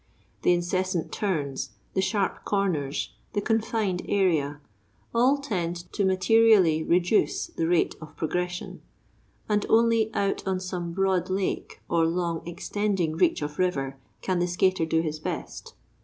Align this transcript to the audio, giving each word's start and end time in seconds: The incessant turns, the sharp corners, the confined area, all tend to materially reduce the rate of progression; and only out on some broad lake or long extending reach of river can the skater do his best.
The 0.41 0.51
incessant 0.51 1.11
turns, 1.11 1.73
the 1.93 2.01
sharp 2.01 2.43
corners, 2.43 3.11
the 3.33 3.39
confined 3.41 4.01
area, 4.09 4.59
all 5.13 5.37
tend 5.37 5.91
to 5.93 6.03
materially 6.03 6.83
reduce 6.83 7.45
the 7.45 7.67
rate 7.67 7.93
of 8.01 8.15
progression; 8.15 8.81
and 9.47 9.63
only 9.69 10.11
out 10.15 10.47
on 10.47 10.59
some 10.59 10.91
broad 10.91 11.29
lake 11.29 11.81
or 11.87 12.07
long 12.07 12.41
extending 12.47 13.15
reach 13.15 13.43
of 13.43 13.59
river 13.59 13.95
can 14.23 14.39
the 14.39 14.47
skater 14.47 14.87
do 14.87 15.01
his 15.01 15.19
best. 15.19 15.75